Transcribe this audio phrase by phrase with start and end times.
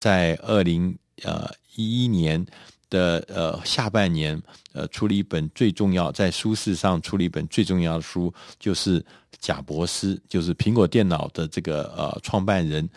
[0.00, 2.44] 在二零呃一一年
[2.88, 4.42] 的呃下半年，
[4.72, 9.04] 呃出了一本最重要，在书市上出了一本最重要的书，就是
[9.38, 12.88] 贾伯斯，就是苹果电脑的这个呃创办人，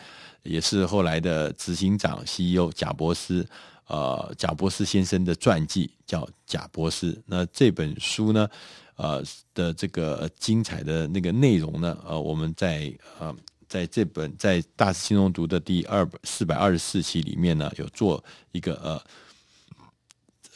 [0.41, 3.45] 也是后来的执行长 CEO 贾伯斯。
[3.87, 7.11] 呃，贾伯斯先生的传记叫《贾伯斯》。
[7.25, 8.49] 那这本书呢，
[8.95, 9.21] 呃
[9.53, 13.35] 的这个精彩的那个内容呢，呃，我们在呃
[13.73, 19.03] 在这本在大师轻松读的第二四百二十四期里面呢，有做一个呃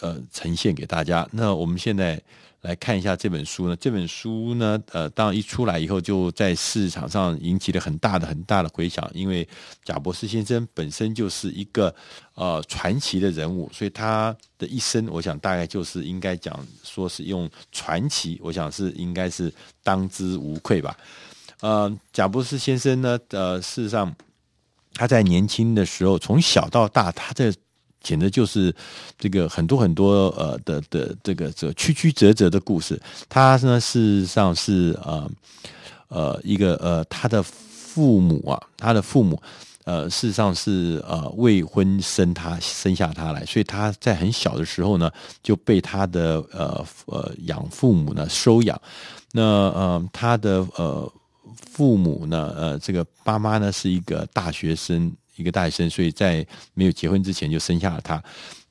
[0.02, 1.28] 呃呈现给大家。
[1.32, 2.22] 那我们现在。
[2.62, 9.48] 来看一下这本书呢，这本书呢，呃，当一出来以后就在市场上引起了很大的很大的回响，因为
[9.86, 11.94] 贾伯斯先生本身就是一个
[12.34, 19.54] 呃传奇的人物，所以他的一生，我想大概就是应该讲说是用传奇，我想是应该是
[19.84, 20.98] 当之无愧吧。
[21.62, 24.16] 呃，贾布斯先生呢，呃，事实上
[24.94, 27.54] 他在年轻的时候，从小到大，他在
[28.00, 28.74] 简直就是
[29.18, 33.02] 这个很多很多呃的的这个这曲曲折折的故事。
[33.28, 35.32] 他呢，事实上是呃
[36.10, 39.42] 呃一个呃他的父母啊，他的父母
[39.84, 48.80] 呃事实上是呃未婚生他生下他来，所以他在很小的时候呢就被他的呃呃养父母呢收养。
[49.34, 51.12] 那呃他的呃
[51.72, 55.12] 父母呢呃这个爸妈呢是一个大学生。
[55.38, 58.20] 一个大学生，所以在没有结婚之前就生下了他。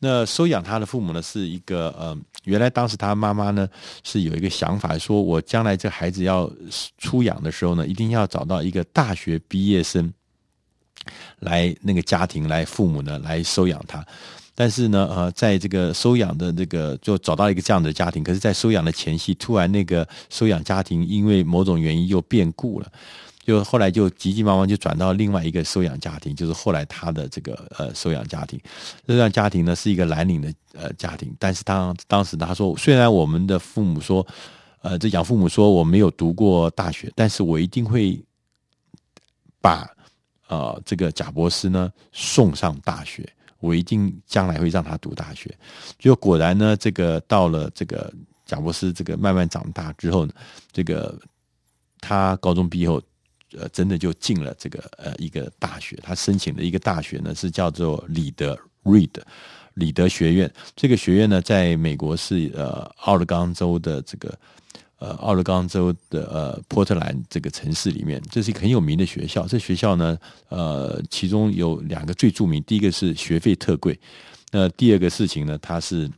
[0.01, 3.69] 那收养他的父母呢，是一个呃，原来当时他妈妈呢
[4.03, 6.51] 是有一个想法，说我将来这孩子要
[6.99, 10.13] 出养的时候呢，一定要找到一个大学毕业生
[11.39, 14.05] 来那个家庭来父母呢来收养他。
[14.57, 22.91] 但是呢，呃，在这个收养的这个就找到一个这样的家庭，可是，在收养的前夕，突然那个收养家庭因为某种原因又变故了。
[23.45, 28.59] 就后来就急急忙忙就转到另外一个收养家庭，就是后来他的这个呃收养家庭。
[29.07, 34.27] 这段家庭呢是一个蓝领的呃家庭，但是当当时他说，虽然我们的父母说，
[34.83, 38.21] 呃这养父母说我没有读过大学，但是我一定会
[39.61, 39.89] 把
[40.49, 43.25] 呃这个贾伯斯呢送上大学，
[43.61, 45.53] 我一定将来会让他读大学。
[45.99, 48.13] 就果然呢，这个到了这个
[48.45, 50.33] 贾伯斯这个慢慢长大之后呢，
[50.73, 51.19] 这个
[52.01, 53.03] 他高中毕业后。
[53.57, 59.09] 呃，真的就进了这个呃一个大学，他申请的一个大学呢是叫做里德 （Reed）
[59.75, 60.53] 里德学院。
[60.75, 64.37] 这个学院呢，在美国是呃奥勒冈州的这个
[64.99, 69.47] 呃奥勒冈州的呃波特兰这个城市里面，这是一个很有名的学校。
[69.47, 70.19] 这学校呢，
[70.49, 73.99] 呃，其中有两个最著名，第一个是学费特贵，
[74.53, 76.11] 那第二个事情呢，它是。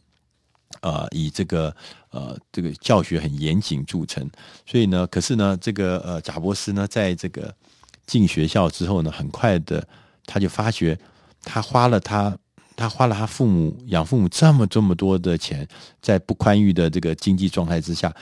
[0.82, 1.74] 呃，以这个
[2.10, 4.30] 呃这个教学很严谨著称，
[4.66, 7.52] 所以呢，可是呢，这个呃贾伯斯呢，在这个
[8.06, 9.84] 进学校之后呢，很快的
[10.26, 10.96] 他就发觉，
[11.42, 12.36] 他花了他
[12.76, 15.66] 他花了他父母养父母这么这么多的钱，
[16.02, 18.14] 在不宽裕的这个经济状态之下，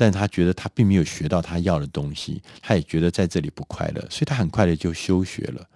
[0.00, 5.68] 但他觉得他并没有学到他要的东西，他也觉得在这里不快乐，所以他很快的就休学了。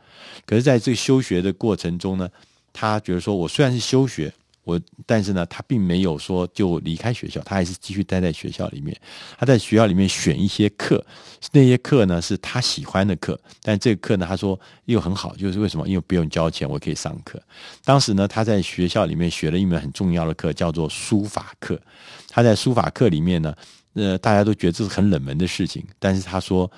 [0.46, 2.26] 可是，在这个休学的过程中呢，
[2.72, 4.32] 他觉得说，我虽然是休学。
[4.64, 8.98] 我，但是呢，他并没有说就离开学校，他还是继续待在学校里面。
[9.38, 11.04] 他在学校里面选一些课，
[11.52, 13.38] 那些课呢是他喜欢的课。
[13.62, 15.86] 但这个课呢，他说又很好，就是为什么？
[15.86, 17.38] 因为不用交钱，我可以上课。
[17.84, 21.78] 当时呢，他在学校里面学了一门很重要的课，叫做书法课。
[22.30, 23.54] 他在书法课里面呢，
[23.94, 26.70] 呃，大家都觉得这是很冷门的事情，但是他说。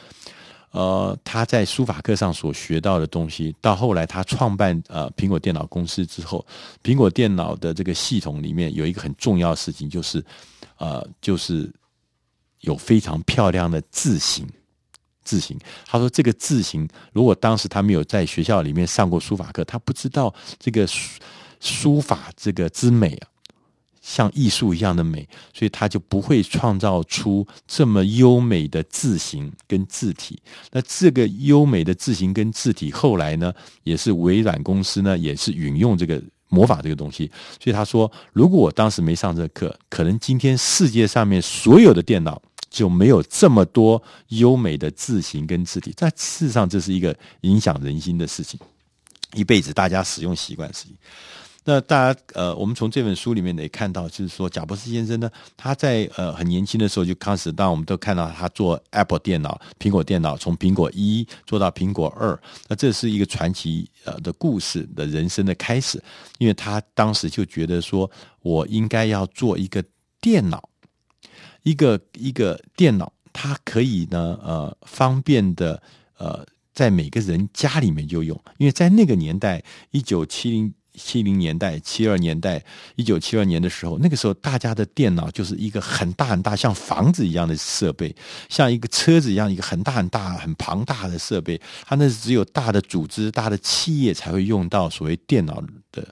[0.73, 6.45] 呃，他在书法课上所学到的东西，到后来他创办呃苹果电脑公司之后，
[6.83, 10.23] 苹果电脑的这个系统里面有一个很重要的事情，就是
[10.77, 11.73] 呃，就是
[12.61, 14.47] 有非常漂亮的字形。
[15.25, 21.21] 字形，他说这个字形，如果当时他没有在学校里面上过书法课，他不知道这个书
[21.59, 23.29] 书法这个之美啊。
[24.09, 30.39] 像艺术一样的美，所以他就不会创造出这么优美的字形跟字体。
[30.71, 33.53] 那这个优美的字形跟字体，后来呢，
[33.83, 37.29] 也是微软公司呢，也是运用这个魔法这个东西。
[37.61, 45.93] 所以他说，如果我当时没上这个课，可能今天世界上面所有的电脑就没有这么多优美的字形跟字体。
[45.97, 48.61] 在事实上，这是一个影响人心的事情，
[49.35, 50.95] 一辈子大家使用习惯的事情。
[51.69, 66.01] 那大家呃，我们从这本书里面也看到，就是说贾伯斯先生呢，他在呃很年轻的时候就开始，当然我们都看到他做 Apple 电脑、苹果电脑，从苹果一做到苹果二，那这是一个传奇呃的故事的人生的开始，
[66.39, 68.09] 因为他当时就觉得说，
[68.43, 69.85] 我应该要做一个
[70.21, 70.69] 电脑，
[71.65, 75.83] 一个一个电脑，它可以呢呃方便的
[76.17, 80.73] 呃在每个人家里面就用，因为在那个年代，一九七零。
[80.97, 82.63] 七零年代、七二年代、
[82.97, 88.15] 一九七二年的时候，那个时候大家的电脑就是一个很大很大，像房子一样的设备，
[88.49, 91.61] 像一个车子一样，一个很大很大、很庞大的设备。
[91.85, 95.63] 它那是只有大的组织、大的企业才会用到所谓电脑
[95.93, 96.07] 的。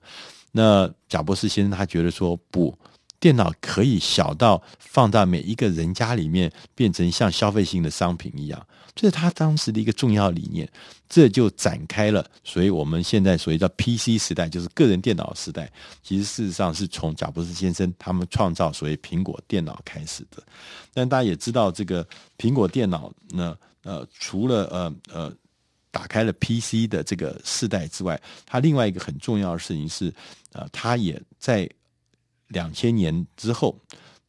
[0.52, 2.78] 那贾伯斯先生他觉得说，不，
[3.18, 8.66] 电脑可以小到放到每一个人家里面，变成像消费性的商品一样。
[8.94, 10.70] 这是他当时的一个重要理念，
[11.08, 12.24] 这就展开了。
[12.44, 15.70] 所以我们现在所谓叫 PC 时代，就是个人电脑时代。
[16.02, 20.42] 其实事实上是从贾布斯先生他们创造所谓苹果电脑开始的。
[20.92, 22.06] 但大家也知道，这个
[22.38, 25.32] 苹果电脑呢，呃，除了呃呃
[25.90, 30.14] 打开了 PC 的这个世代之外，它另外一个很重要的事情是，
[30.52, 31.68] 呃，它也在
[32.48, 33.76] 两千年之后，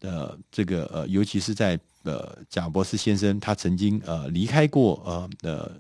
[0.06, 1.80] 呃，这个呃，尤其是在。
[2.08, 5.72] 呃，贾博士先生他曾经呃离开过呃呃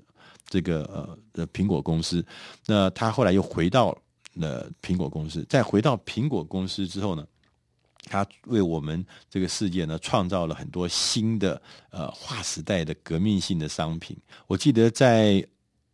[0.50, 2.25] 这个呃的苹果公司，
[2.66, 3.95] 那他后来又回到
[4.33, 7.24] 了苹果公司，在回到苹果公司之后呢，
[8.06, 11.62] 他为我们这个世界呢创造了很多新的
[11.92, 14.18] 呃划时代的革命性的商品。
[14.48, 15.48] 我记得在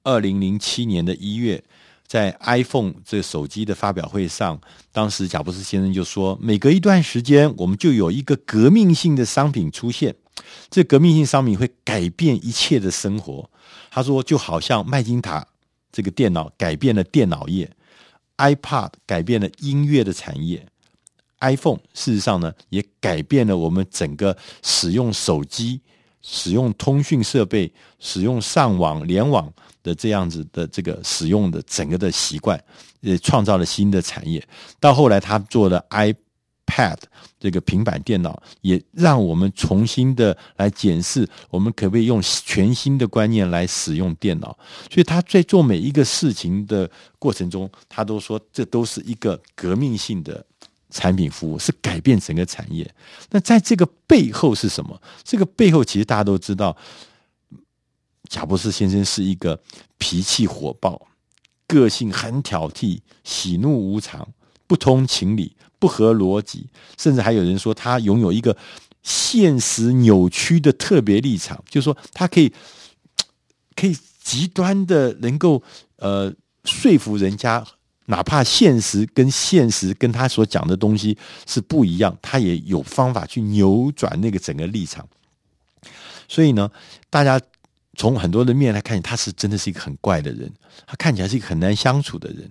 [0.04, 1.62] 二零零七年的一月。
[2.12, 4.60] 在 iPhone 这手机的发表会上，
[4.92, 10.14] 当时贾布斯先生就说：“每隔一段时间，我们就有一个革命性的商品出现，
[10.70, 13.50] 这革命性商品会改变一切的生活。”
[13.90, 15.48] 他说：“就好像麦金塔
[15.90, 17.72] 这个电脑改变了电脑业
[18.36, 20.68] ，iPad 改变了音乐的产业
[21.40, 25.80] ，iPhone 事实上呢也改变了我们整个使用手机、
[26.22, 29.52] 使用通讯设备、使用上网联网。”
[29.84, 32.64] 的这样子的这个使用的整个的习惯，
[33.00, 34.48] 也创造了新的产业。
[34.80, 36.98] 到后来，他做了 iPad
[37.40, 44.56] 这个平板电脑，也让我们重新的来检视，我们可不可以用全新的观念来使用电脑。
[44.92, 46.88] 所以他在做每一个事情的
[47.18, 50.46] 过程中，他都说这都是一个革命性的
[50.92, 52.94] 产品服务，是改变整个产业。
[53.32, 55.02] 那在这个背后是什么？
[55.24, 56.78] 这个背后其实大家都知道。
[58.30, 59.62] 贾伯斯先生是一个
[59.98, 61.10] 脾气火爆、
[61.68, 64.26] 个性很挑剔、喜怒无常、
[64.68, 68.56] 不通情理、不合逻辑，甚至还有人说他拥有一个
[69.04, 72.54] 现实扭曲的特别立场，就是说他可以
[73.76, 75.62] 可以极端的能够
[75.98, 76.34] 呃
[76.64, 77.66] 说服人家，
[78.12, 81.18] 哪怕现实跟现实跟他所讲的东西
[81.48, 85.08] 是不一样，他也有方法去扭转那个整个立场。
[86.28, 86.70] 所以呢，
[87.10, 87.42] 大家。
[87.98, 90.50] 从很多的面来看，他是真的是一个很怪的人，
[90.88, 92.50] 他看起来是一个很难相处的人。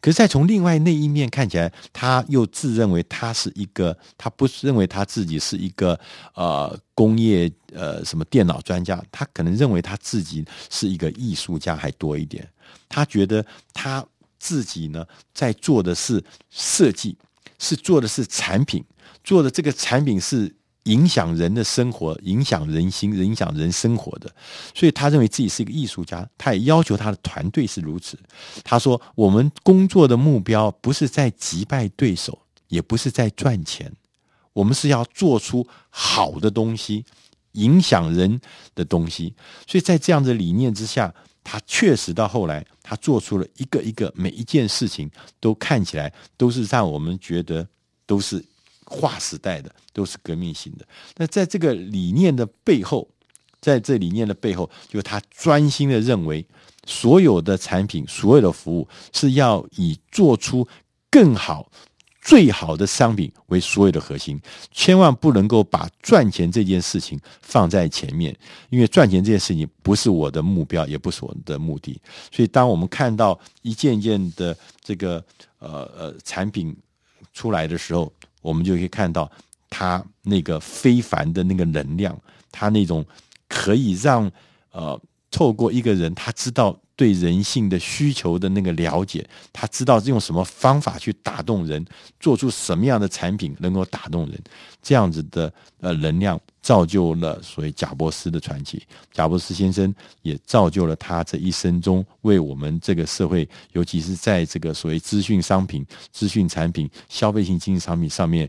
[0.00, 6.00] 可是再从另外那一面看起来，他又自认为他是一个，他不认为他自己是一个
[6.34, 12.48] 呃工业呃什么电脑专家，他可能认为他自己是一个艺术家还多一点。
[12.88, 13.44] 他觉得
[13.74, 14.04] 他
[14.40, 17.16] 自己呢在做的是设计，
[17.60, 18.84] 是做的是产品，
[19.22, 20.56] 做的这个产品是。
[20.84, 24.34] 影响人的生活，影响人心，影响人生活的，
[24.74, 28.18] 所以他认为自己是一个艺术家，他也要求他的团队是如此。
[28.64, 32.36] 他说：“我们工作的目标不是在击败对手，
[32.68, 33.92] 也不是在赚钱，
[34.54, 37.04] 我们是要做出好的东西，
[37.52, 38.40] 影响人
[38.74, 39.34] 的东西。”
[39.66, 47.66] 所以在这样的理念之下，他确实到后来，他做出了一个一个每一件事情都看起来都是让我们觉得
[48.06, 48.44] 都是。
[48.92, 50.84] 划时代的都是革命性的。
[51.16, 53.08] 那在这个理念的背后，
[53.60, 56.44] 在这理念的背后，就他专心的认为，
[56.84, 60.66] 所有的产品、所有的服务是要以做出
[61.08, 61.70] 更好、
[62.20, 68.36] 最好的商品为所有的核心，千万不能够把赚钱这件事情放在前面，
[68.68, 71.98] 因为赚钱这件事情不是我的目标，也不是我的目的。
[72.30, 75.24] 所以，当我们看到一件件的这个
[75.58, 76.76] 呃呃产品
[77.32, 78.12] 出来的时候，
[78.42, 79.30] 我们就可以看到
[79.70, 82.16] 他那个非凡的那个能量，
[82.52, 83.04] 他那种
[83.48, 84.30] 可以让
[84.72, 85.00] 呃
[85.30, 91.82] 透过一个人，他知道对人性的需求的那个了解，他知道用什么方法去打动人，
[92.18, 94.38] 做出什么样的产品能够打动人，
[94.82, 98.82] 这样子的呃能量造就了所谓贾伯斯的传奇。
[99.14, 108.46] 贾伯斯先生也造就了他这一生中为我们这个社会，尤其是在这个所谓资讯商品、资讯产品、消费性经济商品上面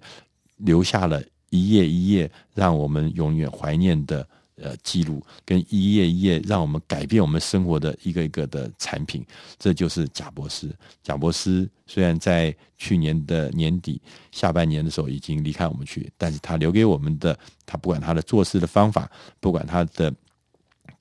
[0.58, 4.28] 留下了一页一页让我们永远怀念的。
[4.62, 9.26] 呃，记录跟一页一页让我们改变我们生活的一个一个的产品，
[9.58, 10.74] 这就是贾博斯。
[11.04, 14.02] 贾博斯虽然在去年的年底
[14.32, 20.14] 下半年的时候已经离开我们去，但是他留给我们的，他不管他的做事的方法，不管他的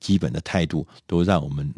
[0.00, 1.72] 基本的态度，都让我们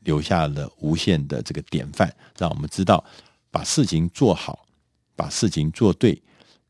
[0.00, 3.04] 留下了无限的这个典范，让我们知道
[3.50, 4.66] 把事情做好，
[5.14, 6.20] 把事情做对，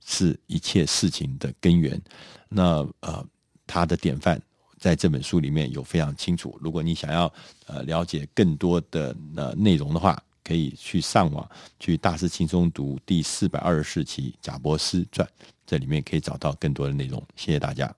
[0.05, 2.01] 是一切事情的根源。
[2.49, 3.27] 那呃，
[3.67, 4.41] 他的典范
[4.79, 6.57] 在这本书里面有非常清楚。
[6.61, 7.33] 如果你想要
[7.67, 11.49] 呃了解更多的呃内容的话，可以去上网
[11.81, 15.27] 去《大师轻松读》第四百二十四期《贾伯斯传》，
[15.67, 17.21] 这里面可以找到更多的内容。
[17.35, 17.93] 谢谢大家。